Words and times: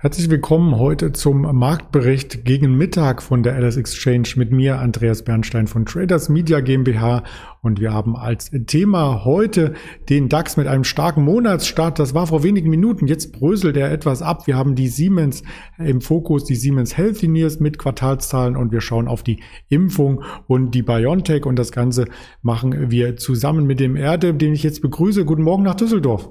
Herzlich 0.00 0.30
willkommen 0.30 0.78
heute 0.78 1.10
zum 1.10 1.40
Marktbericht 1.58 2.44
gegen 2.44 2.76
Mittag 2.76 3.20
von 3.20 3.42
der 3.42 3.58
LS 3.58 3.76
Exchange 3.76 4.28
mit 4.36 4.52
mir, 4.52 4.78
Andreas 4.78 5.24
Bernstein 5.24 5.66
von 5.66 5.86
Traders 5.86 6.28
Media 6.28 6.60
GmbH. 6.60 7.24
Und 7.62 7.80
wir 7.80 7.92
haben 7.92 8.14
als 8.14 8.52
Thema 8.68 9.24
heute 9.24 9.74
den 10.08 10.28
DAX 10.28 10.56
mit 10.56 10.68
einem 10.68 10.84
starken 10.84 11.24
Monatsstart. 11.24 11.98
Das 11.98 12.14
war 12.14 12.28
vor 12.28 12.44
wenigen 12.44 12.70
Minuten. 12.70 13.08
Jetzt 13.08 13.32
bröselt 13.32 13.76
er 13.76 13.90
etwas 13.90 14.22
ab. 14.22 14.46
Wir 14.46 14.56
haben 14.56 14.76
die 14.76 14.86
Siemens 14.86 15.42
im 15.78 16.00
Fokus, 16.00 16.44
die 16.44 16.54
Siemens 16.54 16.96
Healthineers 16.96 17.58
mit 17.58 17.76
Quartalszahlen 17.76 18.56
und 18.56 18.70
wir 18.70 18.80
schauen 18.80 19.08
auf 19.08 19.24
die 19.24 19.42
Impfung 19.68 20.22
und 20.46 20.76
die 20.76 20.82
BioNTech. 20.82 21.44
Und 21.44 21.58
das 21.58 21.72
Ganze 21.72 22.04
machen 22.40 22.92
wir 22.92 23.16
zusammen 23.16 23.66
mit 23.66 23.80
dem 23.80 23.96
Erde, 23.96 24.32
den 24.32 24.52
ich 24.52 24.62
jetzt 24.62 24.80
begrüße. 24.80 25.24
Guten 25.24 25.42
Morgen 25.42 25.64
nach 25.64 25.74
Düsseldorf. 25.74 26.30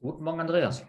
Guten 0.00 0.22
Morgen, 0.22 0.38
Andreas. 0.38 0.84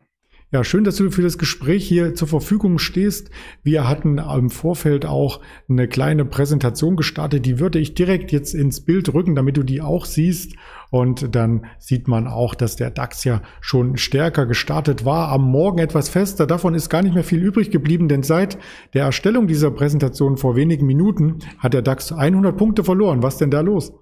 Ja, 0.52 0.63
schön, 0.63 0.84
dass 0.84 0.95
du 0.95 1.12
für 1.12 1.21
das 1.21 1.38
Gespräch 1.38 1.88
hier 1.88 2.16
zur 2.16 2.27
Verfügung 2.27 2.80
stehst. 2.80 3.30
Wir 3.62 3.88
hatten 3.88 4.17
im 4.17 4.49
Vorfeld 4.49 5.05
auch 5.05 5.41
eine 5.70 5.88
kleine 5.88 6.26
Präsentation 6.26 6.95
gestartet. 6.95 7.45
Die 7.45 7.59
würde 7.59 7.77
ich 7.77 7.94
direkt 7.94 8.31
jetzt 8.31 8.55
ins 8.55 8.81
Bild 8.81 9.13
rücken, 9.13 9.35
damit 9.35 9.57
du 9.57 9.63
die 9.63 9.80
auch 9.80 10.05
siehst. 10.05 10.55
Und 10.90 11.35
dann 11.35 11.67
sieht 11.77 12.07
man 12.07 12.26
auch, 12.26 12.55
dass 12.55 12.76
der 12.76 12.90
DAX 12.90 13.23
ja 13.26 13.43
schon 13.62 13.98
stärker 13.98 14.48
gestartet 14.48 15.05
war. 15.05 15.30
Am 15.30 15.43
Morgen 15.43 15.77
etwas 15.77 16.09
fester. 16.09 16.48
Davon 16.48 16.73
ist 16.73 16.90
gar 16.90 17.04
nicht 17.04 17.13
mehr 17.13 17.23
viel 17.23 17.43
übrig 17.43 17.70
geblieben, 17.70 18.07
denn 18.07 18.23
seit 18.23 18.57
der 18.95 19.04
Erstellung 19.05 19.45
dieser 19.45 19.70
Präsentation 19.70 20.35
vor 20.35 20.55
wenigen 20.55 20.87
Minuten 20.87 21.41
hat 21.59 21.76
der 21.76 21.84
DAX 21.84 22.12
100 22.12 22.57
Punkte 22.57 22.84
verloren. 22.84 23.21
Was 23.21 23.37
denn 23.37 23.52
da 23.52 23.62
los? 23.62 23.93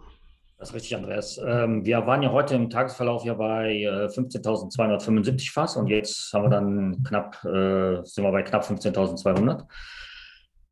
Das 0.58 0.70
ist 0.70 0.76
richtig, 0.76 0.96
Andreas. 0.96 1.40
Ähm, 1.46 1.86
wir 1.86 2.08
waren 2.08 2.24
ja 2.24 2.32
heute 2.32 2.56
im 2.56 2.72
Tagesverlauf 2.72 3.24
ja 3.24 3.36
bei 3.36 3.76
äh, 3.84 4.08
15.275 4.08 5.52
fast 5.52 5.78
und 5.78 5.88
jetzt 5.88 6.34
haben 6.34 6.46
wir 6.46 6.50
dann 6.50 7.04
knapp, 7.04 7.44
äh, 7.46 8.04
sind 8.04 8.24
wir 8.24 8.32
bei 8.32 8.42
knapp 8.42 8.64
15.200. 8.64 9.66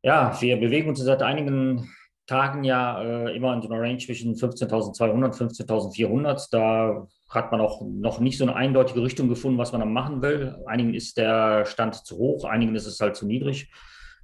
Ja, 0.02 0.36
wir 0.40 0.56
bewegen 0.58 0.88
uns 0.88 0.98
seit 0.98 1.22
einigen 1.22 1.88
Tagen 2.26 2.64
ja 2.64 3.00
äh, 3.00 3.36
immer 3.36 3.54
in 3.54 3.62
so 3.62 3.68
einer 3.68 3.80
Range 3.80 3.98
zwischen 3.98 4.34
15.200 4.34 5.10
und 5.12 5.34
15.400. 5.34 6.48
Da 6.50 7.06
hat 7.30 7.52
man 7.52 7.60
auch 7.60 7.80
noch 7.82 8.18
nicht 8.18 8.38
so 8.38 8.44
eine 8.44 8.56
eindeutige 8.56 9.02
Richtung 9.02 9.28
gefunden, 9.28 9.58
was 9.58 9.70
man 9.70 9.80
dann 9.80 9.92
machen 9.92 10.20
will. 10.20 10.56
Einigen 10.66 10.94
ist 10.94 11.16
der 11.16 11.64
Stand 11.64 11.94
zu 11.94 12.16
hoch, 12.16 12.44
einigen 12.44 12.74
ist 12.74 12.86
es 12.86 12.98
halt 12.98 13.14
zu 13.14 13.24
niedrig. 13.24 13.70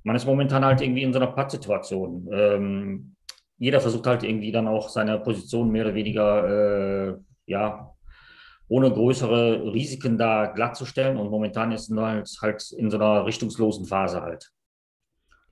Man 0.03 0.17
ist 0.17 0.27
momentan 0.27 0.65
halt 0.65 0.81
irgendwie 0.81 1.03
in 1.03 1.13
so 1.13 1.21
einer 1.21 1.31
Pattsituation. 1.31 2.29
Ähm, 2.33 3.15
jeder 3.63 3.81
versucht 3.81 4.09
halt 4.09 4.25
irgendwie 4.25 4.51
dann 4.51 4.67
auch 4.67 4.89
seine 4.89 5.21
Position 5.21 5.71
mehr 5.71 5.85
oder 5.85 5.95
weniger, 5.95 7.11
äh, 7.11 7.15
ja, 7.47 7.95
ohne 8.67 8.91
größere 8.91 9.73
Risiken 9.73 10.19
da 10.19 10.47
glattzustellen. 10.47 11.17
Und 11.17 11.31
momentan 11.31 11.71
ist 11.71 11.89
es 11.89 11.97
halt, 11.97 12.29
halt 12.43 12.73
in 12.73 12.91
so 12.91 12.97
einer 12.97 13.25
richtungslosen 13.25 13.85
Phase 13.85 14.21
halt. 14.21 14.51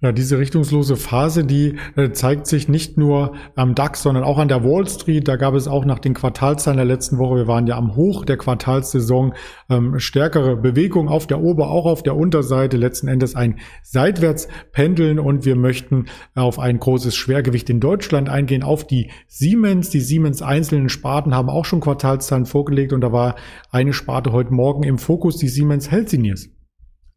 Ja, 0.03 0.13
diese 0.13 0.39
richtungslose 0.39 0.97
Phase, 0.97 1.45
die 1.45 1.77
äh, 1.95 2.11
zeigt 2.13 2.47
sich 2.47 2.71
nicht 2.71 2.97
nur 2.97 3.35
am 3.55 3.75
DAX, 3.75 4.03
sondern 4.03 4.25
auch 4.25 4.39
an 4.39 4.49
der 4.49 4.65
Wall 4.65 4.89
Street. 4.89 5.29
Da 5.29 5.37
gab 5.37 5.53
es 5.53 5.69
auch 5.69 5.85
nach 5.85 5.99
den 5.99 6.15
Quartalzahlen 6.15 6.79
der 6.79 6.87
letzten 6.87 7.19
Woche, 7.19 7.37
wir 7.37 7.47
waren 7.47 7.67
ja 7.67 7.77
am 7.77 7.97
Hoch 7.97 8.25
der 8.25 8.39
Quartalssaison, 8.39 9.35
ähm, 9.69 9.99
stärkere 9.99 10.57
Bewegung 10.57 11.11
auf 11.11 11.27
der 11.27 11.43
Ober-, 11.43 11.69
auch 11.69 11.85
auf 11.85 12.03
der 12.03 12.17
Unterseite, 12.17 12.79
letzten 12.79 13.09
Endes 13.09 13.35
ein 13.35 13.59
Seitwärtspendeln 13.83 15.19
und 15.19 15.45
wir 15.45 15.55
möchten 15.55 16.07
auf 16.35 16.59
ein 16.59 16.79
großes 16.79 17.15
Schwergewicht 17.15 17.69
in 17.69 17.81
Deutschland 17.81 18.31
eingehen, 18.31 18.63
auf 18.63 18.87
die 18.87 19.11
Siemens. 19.29 19.91
Die 19.91 20.01
Siemens 20.01 20.41
einzelnen 20.41 20.89
Sparten 20.89 21.35
haben 21.35 21.51
auch 21.51 21.67
schon 21.67 21.81
Quartalszahlen 21.81 22.47
vorgelegt 22.47 22.95
und 22.95 23.03
da 23.03 23.13
war 23.13 23.35
eine 23.71 23.93
Sparte 23.93 24.33
heute 24.33 24.55
Morgen 24.55 24.83
im 24.83 24.97
Fokus, 24.97 25.37
die 25.37 25.49
Siemens 25.49 25.91
Healthineers. 25.91 26.49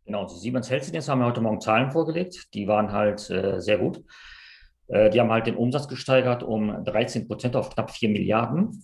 Genau, 0.05 0.25
die 0.25 0.35
Siemens 0.35 0.69
Healthineers 0.69 1.07
haben 1.07 1.19
wir 1.19 1.27
heute 1.27 1.41
Morgen 1.41 1.61
Zahlen 1.61 1.91
vorgelegt. 1.91 2.53
Die 2.53 2.67
waren 2.67 2.91
halt 2.91 3.29
äh, 3.29 3.61
sehr 3.61 3.77
gut. 3.77 4.03
Äh, 4.87 5.09
die 5.09 5.19
haben 5.19 5.31
halt 5.31 5.47
den 5.47 5.55
Umsatz 5.55 5.87
gesteigert 5.87 6.43
um 6.43 6.83
13 6.83 7.27
Prozent 7.27 7.55
auf 7.55 7.69
knapp 7.69 7.91
4 7.91 8.09
Milliarden. 8.09 8.83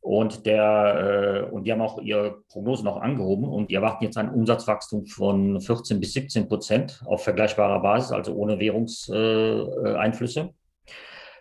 Und, 0.00 0.46
der, 0.46 1.48
äh, 1.48 1.52
und 1.52 1.64
die 1.64 1.72
haben 1.72 1.80
auch 1.80 2.00
ihre 2.00 2.42
Prognosen 2.48 2.84
noch 2.84 2.98
angehoben 2.98 3.48
und 3.48 3.70
die 3.70 3.74
erwarten 3.74 4.04
jetzt 4.04 4.16
ein 4.16 4.30
Umsatzwachstum 4.30 5.06
von 5.06 5.60
14 5.60 5.98
bis 5.98 6.12
17 6.12 6.48
Prozent 6.48 7.02
auf 7.06 7.24
vergleichbarer 7.24 7.80
Basis, 7.80 8.12
also 8.12 8.34
ohne 8.34 8.60
Währungseinflüsse. 8.60 10.40
Äh, 10.40 10.52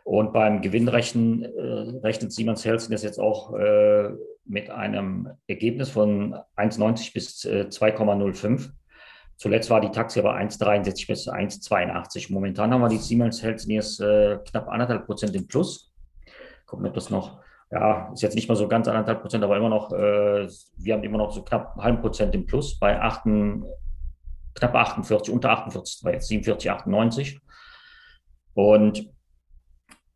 und 0.04 0.34
beim 0.34 0.62
Gewinn 0.62 0.88
rechnen, 0.88 1.44
äh, 1.44 2.00
rechnet 2.00 2.32
Siemens 2.32 2.66
Healthineers 2.66 3.04
jetzt 3.04 3.20
auch 3.20 3.54
äh, 3.54 4.10
mit 4.46 4.70
einem 4.70 5.30
Ergebnis 5.48 5.90
von 5.90 6.36
1,90 6.56 7.14
bis 7.14 7.46
2,05. 7.46 8.72
Zuletzt 9.38 9.70
war 9.70 9.82
die 9.82 9.92
Taxe 9.92 10.24
bei 10.24 10.34
1,63 10.42 11.08
bis 11.08 11.28
1,82. 11.28 12.32
Momentan 12.32 12.74
haben 12.74 12.82
wir 12.82 12.90
die 12.90 12.98
Siemens 12.98 13.44
Healthineers 13.44 14.00
äh, 14.00 14.38
knapp 14.50 14.70
anderthalb 14.70 15.06
Prozent 15.06 15.36
im 15.36 15.48
Plus. 15.48 15.94
Gucken, 16.66 16.88
ob 16.88 16.94
das 16.94 17.10
noch, 17.10 17.40
ja, 17.70 18.12
ist 18.14 18.22
jetzt 18.22 18.36
nicht 18.36 18.48
mal 18.48 18.56
so 18.56 18.68
ganz 18.68 18.88
anderthalb 18.88 19.22
Prozent, 19.22 19.44
aber 19.44 19.58
immer 19.58 19.70
noch, 19.70 19.92
äh, 19.92 20.48
wir 20.78 20.94
haben 20.94 21.04
immer 21.04 21.18
noch 21.18 21.32
so 21.32 21.44
knapp 21.44 21.76
halben 21.78 22.00
Prozent 22.00 22.34
im 22.34 22.46
Plus 22.46 22.80
bei 22.80 23.00
8, 23.00 23.24
knapp 24.54 24.74
48, 24.74 25.34
unter 25.34 25.50
48, 25.50 26.02
bei 26.04 26.14
jetzt 26.14 26.28
47, 26.28 26.72
98. 26.72 27.40
Und 28.54 29.15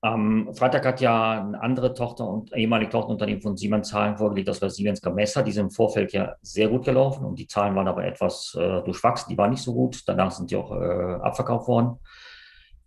am 0.02 0.54
Freitag 0.54 0.86
hat 0.86 1.02
ja 1.02 1.42
eine 1.42 1.62
andere 1.62 1.94
Tochter 1.94 2.28
und 2.28 2.56
ehemalige 2.56 2.92
Tochterunternehmen 2.92 3.42
von 3.42 3.58
Siemens 3.58 3.90
Zahlen 3.90 4.18
vorgelegt, 4.18 4.48
das 4.48 4.62
war 4.62 4.70
Siemens 4.70 5.02
Gamesa. 5.02 5.42
Die 5.42 5.52
sind 5.52 5.66
im 5.66 5.72
Vorfeld 5.72 6.14
ja 6.14 6.36
sehr 6.42 6.70
gut 6.70 6.86
gelaufen 6.86 7.26
und 7.26 7.38
die 7.38 7.48
Zahlen 7.48 7.76
waren 7.76 7.88
aber 7.88 8.06
etwas 8.06 8.56
äh, 8.58 8.82
durchwachsen. 8.84 9.30
Die 9.30 9.38
waren 9.38 9.50
nicht 9.52 9.62
so 9.62 9.74
gut. 9.74 10.04
Danach 10.08 10.32
sind 10.32 10.52
die 10.52 10.56
auch 10.56 10.72
äh, 10.72 11.16
abverkauft 11.22 11.68
worden. 11.68 12.00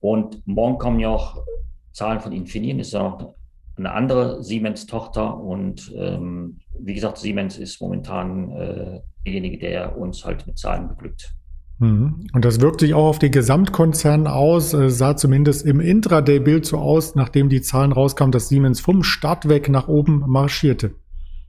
Und 0.01 0.47
morgen 0.47 0.79
kommen 0.79 1.01
ja 1.01 1.11
auch 1.11 1.45
Zahlen 1.93 2.21
von 2.21 2.33
Infineon, 2.33 2.79
ist 2.79 2.93
ja 2.93 3.03
noch 3.03 3.35
eine 3.77 3.93
andere 3.93 4.43
Siemens-Tochter. 4.43 5.39
Und 5.39 5.93
ähm, 5.95 6.61
wie 6.79 6.95
gesagt, 6.95 7.19
Siemens 7.19 7.59
ist 7.59 7.81
momentan 7.83 8.53
äh, 8.53 9.01
derjenige, 9.25 9.59
der 9.59 9.99
uns 9.99 10.25
halt 10.25 10.47
mit 10.47 10.59
Zahlen 10.59 10.89
beglückt. 10.89 11.35
Mhm. 11.79 12.27
Und 12.33 12.45
das 12.45 12.61
wirkt 12.61 12.81
sich 12.81 12.95
auch 12.95 13.07
auf 13.07 13.19
den 13.19 13.33
Gesamtkonzern 13.33 14.27
aus, 14.27 14.73
äh, 14.75 14.91
sah 14.91 15.17
zumindest 15.17 15.67
im 15.67 15.81
Intraday-Bild 15.81 16.65
so 16.67 16.79
aus, 16.79 17.15
nachdem 17.15 17.49
die 17.49 17.63
Zahlen 17.63 17.93
rauskamen, 17.93 18.33
dass 18.33 18.49
Siemens 18.49 18.81
vom 18.81 19.03
Start 19.03 19.49
weg 19.49 19.69
nach 19.69 19.89
oben 19.89 20.25
marschierte. 20.27 20.95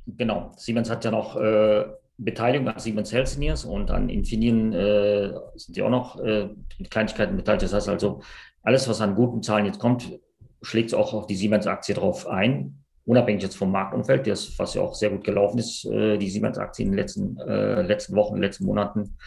Genau, 0.06 0.51
Siemens 0.57 0.89
hat 0.89 1.06
ja 1.06 1.12
noch 1.12 1.38
äh, 1.38 1.85
Beteiligung 2.17 2.67
an 2.67 2.79
Siemens 2.79 3.12
Healthineers 3.12 3.66
und 3.66 3.91
an 3.91 4.09
Infineon 4.09 4.73
äh, 4.73 5.33
sind 5.56 5.75
die 5.75 5.81
auch 5.81 5.89
noch 5.89 6.19
äh, 6.19 6.50
mit 6.78 6.91
Kleinigkeiten 6.91 7.35
beteiligt. 7.35 7.63
Das 7.63 7.73
heißt 7.73 7.89
also, 7.89 8.22
alles, 8.63 8.88
was 8.88 9.01
an 9.01 9.16
guten 9.16 9.41
Zahlen 9.41 9.66
jetzt 9.66 9.79
kommt, 9.79 10.19
schlägt 10.62 10.94
auch 10.94 11.13
auf 11.13 11.28
die 11.28 11.35
Siemens-Aktie 11.35 11.95
drauf 11.95 12.28
ein. 12.28 12.79
Unabhängig 13.06 13.44
jetzt 13.44 13.57
vom 13.57 13.72
Marktumfeld, 13.72 14.28
das, 14.28 14.57
was 14.57 14.75
ja 14.75 14.81
auch 14.81 14.95
sehr 14.95 15.09
gut 15.09 15.25
gelaufen 15.25 15.57
ist, 15.57 15.85
äh, 15.85 16.17
die 16.17 16.29
Siemens-Aktie 16.29 16.85
in 16.85 16.91
den 16.91 16.97
letzten, 16.97 17.38
äh, 17.38 17.81
letzten 17.81 18.16
Wochen, 18.16 18.38
letzten 18.38 18.66
Monaten 18.66 19.17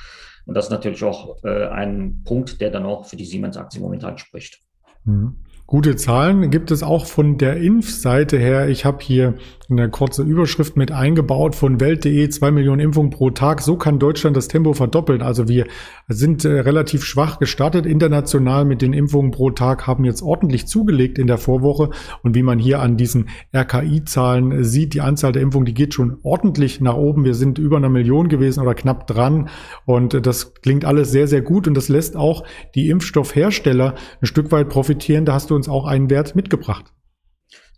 und 0.46 0.54
das 0.54 0.66
ist 0.66 0.70
natürlich 0.70 1.02
auch 1.04 1.42
äh, 1.44 1.66
ein 1.68 2.22
Punkt, 2.24 2.60
der 2.60 2.70
dann 2.70 2.86
auch 2.86 3.04
für 3.04 3.16
die 3.16 3.24
Siemens-Aktie 3.24 3.80
momentan 3.80 4.16
spricht. 4.16 4.62
Mhm. 5.04 5.36
Gute 5.68 5.96
Zahlen 5.96 6.52
gibt 6.52 6.70
es 6.70 6.84
auch 6.84 7.06
von 7.06 7.38
der 7.38 7.56
Impfseite 7.56 8.38
her. 8.38 8.68
Ich 8.68 8.84
habe 8.84 8.98
hier 9.00 9.34
eine 9.68 9.90
kurze 9.90 10.22
Überschrift 10.22 10.76
mit 10.76 10.92
eingebaut 10.92 11.56
von 11.56 11.80
Welt.de, 11.80 12.28
zwei 12.28 12.52
Millionen 12.52 12.78
Impfungen 12.78 13.10
pro 13.10 13.30
Tag. 13.30 13.60
So 13.62 13.76
kann 13.76 13.98
Deutschland 13.98 14.36
das 14.36 14.46
Tempo 14.46 14.74
verdoppeln. 14.74 15.22
Also 15.22 15.48
wir 15.48 15.66
sind 16.06 16.44
äh, 16.44 16.60
relativ 16.60 17.04
schwach 17.04 17.40
gestartet 17.40 17.84
international 17.84 18.64
mit 18.64 18.80
den 18.80 18.92
Impfungen 18.92 19.32
pro 19.32 19.50
Tag, 19.50 19.88
haben 19.88 20.04
jetzt 20.04 20.22
ordentlich 20.22 20.66
zugelegt 20.66 21.18
in 21.18 21.26
der 21.26 21.38
Vorwoche. 21.38 21.90
Und 22.22 22.36
wie 22.36 22.44
man 22.44 22.60
hier 22.60 22.80
an 22.80 22.96
diesen 22.96 23.28
RKI-Zahlen 23.52 24.62
sieht, 24.62 24.94
die 24.94 25.00
Anzahl 25.00 25.32
der 25.32 25.42
Impfungen, 25.42 25.66
die 25.66 25.74
geht 25.74 25.94
schon 25.94 26.18
ordentlich 26.22 26.80
nach 26.80 26.94
oben. 26.94 27.24
Wir 27.24 27.34
sind 27.34 27.58
über 27.58 27.76
einer 27.76 27.88
Million 27.88 28.28
gewesen 28.28 28.62
oder 28.62 28.76
knapp 28.76 29.08
dran. 29.08 29.48
Und 29.84 30.24
das 30.24 30.54
klingt 30.54 30.84
alles 30.84 31.10
sehr, 31.10 31.26
sehr 31.26 31.42
gut. 31.42 31.66
Und 31.66 31.74
das 31.74 31.88
lässt 31.88 32.16
auch 32.16 32.44
die 32.76 32.88
Impfstoffhersteller 32.88 33.96
ein 34.22 34.26
Stück 34.26 34.52
weit 34.52 34.68
profitieren. 34.68 35.24
Da 35.24 35.34
hast 35.34 35.50
du 35.50 35.55
uns 35.56 35.68
auch 35.68 35.86
einen 35.86 36.10
Wert 36.10 36.36
mitgebracht. 36.36 36.92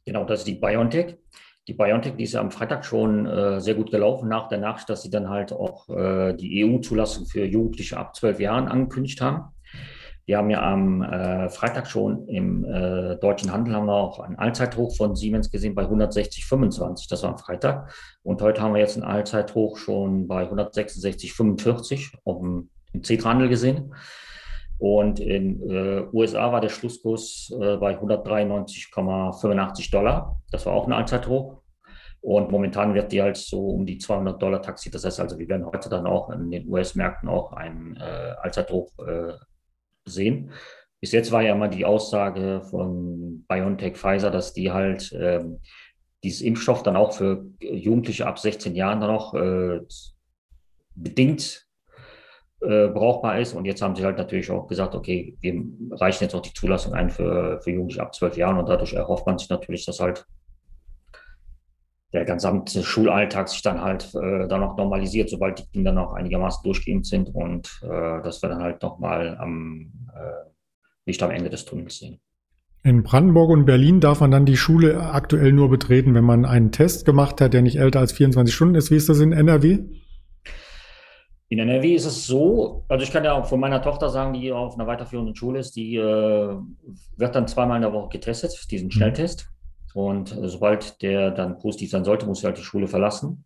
Genau, 0.04 0.24
das 0.24 0.40
ist 0.40 0.48
die 0.48 0.54
BioNTech. 0.54 1.16
Die 1.66 1.74
BioNTech, 1.74 2.16
die 2.16 2.24
ist 2.24 2.32
ja 2.32 2.40
am 2.40 2.50
Freitag 2.50 2.84
schon 2.84 3.26
äh, 3.26 3.60
sehr 3.60 3.74
gut 3.74 3.90
gelaufen, 3.90 4.28
nach 4.28 4.48
der 4.48 4.58
Nachricht, 4.58 4.88
dass 4.88 5.02
sie 5.02 5.10
dann 5.10 5.28
halt 5.28 5.52
auch 5.52 5.88
äh, 5.90 6.34
die 6.34 6.64
EU-Zulassung 6.64 7.26
für 7.26 7.44
Jugendliche 7.44 7.98
ab 7.98 8.16
zwölf 8.16 8.40
Jahren 8.40 8.68
angekündigt 8.68 9.20
haben. 9.20 9.52
Wir 10.28 10.36
haben 10.36 10.50
ja 10.50 10.62
am 10.62 11.00
äh, 11.00 11.48
Freitag 11.48 11.86
schon 11.86 12.28
im 12.28 12.62
äh, 12.62 13.16
deutschen 13.16 13.50
Handel 13.50 13.74
haben 13.74 13.86
wir 13.86 13.94
auch 13.94 14.20
einen 14.20 14.36
Allzeithoch 14.36 14.94
von 14.94 15.16
Siemens 15.16 15.50
gesehen 15.50 15.74
bei 15.74 15.84
160,25. 15.84 17.08
Das 17.08 17.22
war 17.22 17.30
am 17.30 17.38
Freitag. 17.38 17.94
Und 18.22 18.42
heute 18.42 18.60
haben 18.60 18.74
wir 18.74 18.80
jetzt 18.80 18.96
einen 18.96 19.06
Allzeithoch 19.06 19.78
schon 19.78 20.28
bei 20.28 20.44
166,45 20.44 22.18
auf 22.24 22.40
dem, 22.40 22.68
im 22.92 23.02
C-Handel 23.02 23.48
gesehen. 23.48 23.94
Und 24.78 25.20
in 25.20 25.60
äh, 25.68 26.06
USA 26.12 26.52
war 26.52 26.60
der 26.60 26.68
Schlusskurs 26.68 27.52
äh, 27.60 27.76
bei 27.76 27.98
193,85 27.98 29.90
Dollar. 29.90 30.40
Das 30.50 30.66
war 30.66 30.74
auch 30.74 30.86
ein 30.86 30.92
Allzeithoch. 30.92 31.62
Und 32.20 32.50
momentan 32.50 32.94
wird 32.94 33.12
die 33.12 33.22
halt 33.22 33.36
so 33.36 33.68
um 33.70 33.86
die 33.86 33.98
200 33.98 34.40
Dollar 34.40 34.62
Taxi. 34.62 34.90
Das 34.90 35.04
heißt 35.04 35.20
also, 35.20 35.38
wir 35.38 35.48
werden 35.48 35.66
heute 35.66 35.88
dann 35.88 36.06
auch 36.06 36.30
in 36.30 36.50
den 36.50 36.68
US-Märkten 36.68 37.28
auch 37.28 37.52
einen 37.52 37.96
äh, 37.96 38.34
Allzeithoch 38.40 38.90
äh, 38.98 39.34
sehen. 40.04 40.50
Bis 41.00 41.12
jetzt 41.12 41.30
war 41.30 41.42
ja 41.42 41.54
immer 41.54 41.68
die 41.68 41.84
Aussage 41.84 42.60
von 42.70 43.44
BioNTech 43.48 43.96
Pfizer, 43.96 44.30
dass 44.30 44.52
die 44.52 44.72
halt 44.72 45.12
ähm, 45.16 45.60
dieses 46.24 46.40
Impfstoff 46.40 46.82
dann 46.82 46.96
auch 46.96 47.12
für 47.12 47.46
Jugendliche 47.60 48.26
ab 48.26 48.38
16 48.38 48.74
Jahren 48.74 49.00
dann 49.00 49.12
noch 49.12 49.34
äh, 49.34 49.80
bedingt 50.94 51.67
äh, 52.60 52.88
brauchbar 52.88 53.38
ist. 53.38 53.54
Und 53.54 53.64
jetzt 53.64 53.82
haben 53.82 53.94
sie 53.94 54.04
halt 54.04 54.18
natürlich 54.18 54.50
auch 54.50 54.66
gesagt, 54.66 54.94
okay, 54.94 55.36
wir 55.40 55.64
reichen 55.92 56.24
jetzt 56.24 56.34
auch 56.34 56.42
die 56.42 56.52
Zulassung 56.52 56.94
ein 56.94 57.10
für, 57.10 57.60
für 57.60 57.70
Jugendliche 57.70 58.02
ab 58.02 58.14
12 58.14 58.36
Jahren 58.36 58.58
und 58.58 58.68
dadurch 58.68 58.94
erhofft 58.94 59.26
man 59.26 59.38
sich 59.38 59.48
natürlich, 59.48 59.86
dass 59.86 60.00
halt 60.00 60.26
der 62.12 62.24
gesamte 62.24 62.82
Schulalltag 62.82 63.48
sich 63.48 63.62
dann 63.62 63.80
halt 63.80 64.14
äh, 64.14 64.48
dann 64.48 64.62
auch 64.62 64.76
normalisiert, 64.76 65.28
sobald 65.28 65.58
die 65.58 65.70
Kinder 65.72 65.92
noch 65.92 66.14
einigermaßen 66.14 66.62
durchgeimpft 66.64 67.06
sind 67.06 67.34
und 67.34 67.80
äh, 67.82 68.22
dass 68.22 68.42
wir 68.42 68.48
dann 68.48 68.62
halt 68.62 68.82
nochmal 68.82 69.36
am 69.38 69.92
äh, 70.14 70.48
Licht 71.06 71.22
am 71.22 71.30
Ende 71.30 71.50
des 71.50 71.64
Tunnels 71.64 71.98
sehen. 71.98 72.18
In 72.82 73.02
Brandenburg 73.02 73.50
und 73.50 73.66
Berlin 73.66 74.00
darf 74.00 74.20
man 74.20 74.30
dann 74.30 74.46
die 74.46 74.56
Schule 74.56 75.00
aktuell 75.12 75.52
nur 75.52 75.68
betreten, 75.68 76.14
wenn 76.14 76.24
man 76.24 76.44
einen 76.44 76.72
Test 76.72 77.04
gemacht 77.04 77.40
hat, 77.40 77.52
der 77.52 77.62
nicht 77.62 77.76
älter 77.76 78.00
als 78.00 78.12
24 78.12 78.54
Stunden 78.54 78.76
ist. 78.76 78.90
Wie 78.90 78.96
ist 78.96 79.08
das 79.08 79.20
in 79.20 79.32
NRW? 79.32 79.80
In 81.50 81.58
NRW 81.58 81.94
ist 81.94 82.04
es 82.04 82.26
so, 82.26 82.84
also 82.88 83.02
ich 83.02 83.10
kann 83.10 83.24
ja 83.24 83.32
auch 83.32 83.46
von 83.46 83.58
meiner 83.58 83.80
Tochter 83.80 84.10
sagen, 84.10 84.34
die 84.34 84.52
auf 84.52 84.74
einer 84.74 84.86
weiterführenden 84.86 85.34
Schule 85.34 85.60
ist, 85.60 85.76
die 85.76 85.96
äh, 85.96 86.56
wird 87.16 87.34
dann 87.34 87.48
zweimal 87.48 87.76
in 87.76 87.82
der 87.82 87.92
Woche 87.92 88.10
getestet, 88.10 88.70
diesen 88.70 88.88
mhm. 88.88 88.92
Schnelltest. 88.92 89.48
Und 89.94 90.36
sobald 90.42 91.00
der 91.00 91.30
dann 91.30 91.58
positiv 91.58 91.90
sein 91.90 92.04
sollte, 92.04 92.26
muss 92.26 92.40
sie 92.40 92.46
halt 92.46 92.58
die 92.58 92.62
Schule 92.62 92.86
verlassen. 92.86 93.44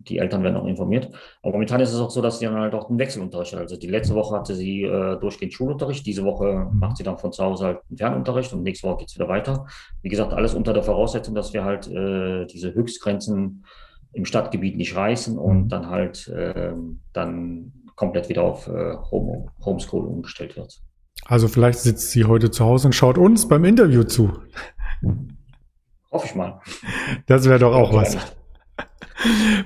Die 0.00 0.18
Eltern 0.18 0.42
werden 0.42 0.56
auch 0.56 0.66
informiert. 0.66 1.10
Aber 1.42 1.52
momentan 1.52 1.80
ist 1.80 1.92
es 1.92 2.00
auch 2.00 2.10
so, 2.10 2.20
dass 2.20 2.38
sie 2.38 2.46
dann 2.46 2.56
halt 2.56 2.74
auch 2.74 2.88
einen 2.88 2.98
Wechselunterricht 2.98 3.52
hat. 3.52 3.60
Also 3.60 3.76
die 3.76 3.86
letzte 3.86 4.14
Woche 4.14 4.34
hatte 4.34 4.54
sie 4.54 4.82
äh, 4.82 5.18
durchgehend 5.20 5.52
Schulunterricht. 5.52 6.04
Diese 6.06 6.24
Woche 6.24 6.68
mhm. 6.70 6.78
macht 6.78 6.96
sie 6.96 7.04
dann 7.04 7.18
von 7.18 7.32
zu 7.32 7.44
Hause 7.44 7.66
halt 7.66 7.78
einen 7.88 7.98
Fernunterricht 7.98 8.52
und 8.52 8.62
nächste 8.62 8.88
Woche 8.88 8.98
geht 8.98 9.08
es 9.08 9.14
wieder 9.14 9.28
weiter. 9.28 9.66
Wie 10.02 10.08
gesagt, 10.08 10.32
alles 10.32 10.54
unter 10.54 10.72
der 10.72 10.82
Voraussetzung, 10.82 11.34
dass 11.34 11.52
wir 11.52 11.64
halt 11.64 11.86
äh, 11.86 12.46
diese 12.46 12.74
Höchstgrenzen 12.74 13.64
im 14.12 14.24
Stadtgebiet 14.24 14.76
nicht 14.76 14.96
reißen 14.96 15.38
und 15.38 15.64
mhm. 15.64 15.68
dann 15.68 15.88
halt 15.88 16.28
äh, 16.28 16.72
dann 17.12 17.72
komplett 17.94 18.28
wieder 18.28 18.42
auf 18.42 18.66
äh, 18.66 18.96
Home, 19.10 19.46
Homeschool 19.64 20.06
umgestellt 20.06 20.56
wird. 20.56 20.80
Also 21.26 21.48
vielleicht 21.48 21.80
sitzt 21.80 22.10
sie 22.10 22.24
heute 22.24 22.50
zu 22.50 22.64
Hause 22.64 22.88
und 22.88 22.94
schaut 22.94 23.18
uns 23.18 23.46
beim 23.46 23.64
Interview 23.64 24.04
zu. 24.04 24.32
Hoffe 26.10 26.26
ich 26.26 26.34
mal. 26.34 26.60
Das 27.26 27.48
wäre 27.48 27.58
doch 27.58 27.74
auch 27.74 27.92
was. 27.92 28.16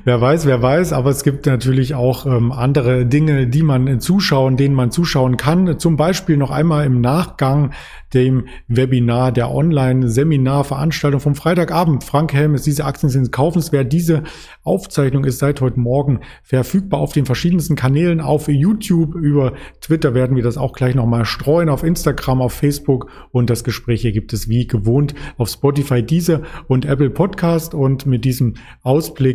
Wer 0.05 0.21
weiß, 0.21 0.47
wer 0.47 0.61
weiß, 0.61 0.93
aber 0.93 1.11
es 1.11 1.23
gibt 1.23 1.47
natürlich 1.47 1.95
auch 1.95 2.27
ähm, 2.27 2.53
andere 2.53 3.07
Dinge, 3.07 3.47
die 3.47 3.63
man 3.63 4.01
zuschauen, 4.01 4.57
denen 4.57 4.75
man 4.75 4.91
zuschauen 4.91 5.37
kann. 5.37 5.79
Zum 5.79 5.97
Beispiel 5.97 6.37
noch 6.37 6.51
einmal 6.51 6.85
im 6.87 7.01
Nachgang 7.01 7.73
dem 8.15 8.47
Webinar, 8.69 9.33
der 9.33 9.51
Online-Seminar-Veranstaltung 9.51 11.21
vom 11.21 11.35
Freitagabend. 11.35 12.05
Frank 12.05 12.33
Helm 12.33 12.55
ist 12.55 12.67
diese 12.67 12.85
Aktien 12.85 13.11
sind 13.11 13.33
kaufenswert. 13.33 13.93
Diese 13.93 14.23
Aufzeichnung 14.63 15.25
ist 15.25 15.39
seit 15.39 15.61
heute 15.61 15.81
Morgen 15.81 16.21
verfügbar 16.43 17.01
auf 17.01 17.13
den 17.13 17.27
verschiedensten 17.27 17.75
Kanälen, 17.77 18.21
auf 18.21 18.49
YouTube, 18.49 19.15
über 19.17 19.55
Twitter 19.81 20.15
werden 20.15 20.37
wir 20.37 20.43
das 20.43 20.57
auch 20.57 20.73
gleich 20.73 20.95
nochmal 20.95 21.25
streuen, 21.25 21.69
auf 21.69 21.83
Instagram, 21.83 22.41
auf 22.41 22.53
Facebook 22.53 23.11
und 23.33 23.51
das 23.51 23.65
Gespräch 23.65 24.03
hier 24.03 24.13
gibt 24.13 24.33
es 24.33 24.49
wie 24.49 24.67
gewohnt 24.67 25.15
auf 25.37 25.49
Spotify, 25.49 26.03
diese 26.03 26.43
und 26.69 26.85
Apple 26.85 27.11
Podcast 27.11 27.75
und 27.75 28.07
mit 28.07 28.25
diesem 28.25 28.55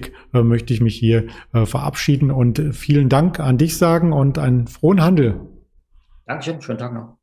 Ausblick 0.10 0.34
äh, 0.34 0.44
möchte 0.44 0.74
ich 0.74 0.82
mich 0.82 0.96
hier 0.96 1.28
äh, 1.54 1.66
verabschieden 1.66 2.32
und 2.32 2.76
vielen 2.76 3.10
Dank 3.10 3.40
an 3.40 3.58
dich 3.58 3.78
sagen 3.78 4.14
und 4.14 4.38
einen 4.38 4.68
frohen 4.68 5.02
Handel. 5.02 5.42
Dankeschön, 6.26 6.62
schönen 6.62 6.80
Tag 6.80 6.94
noch. 6.94 7.18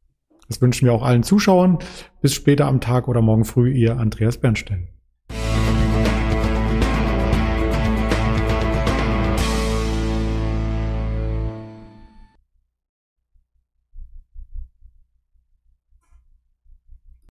Das 0.49 0.61
wünschen 0.61 0.87
wir 0.87 0.93
auch 0.93 1.03
allen 1.03 1.23
Zuschauern. 1.23 1.79
Bis 2.21 2.35
später 2.35 2.67
am 2.67 2.81
Tag 2.81 3.09
oder 3.09 3.21
morgen 3.21 3.45
früh, 3.45 3.73
Ihr 3.73 3.99
Andreas 3.99 4.39
Bernstein. 4.39 4.89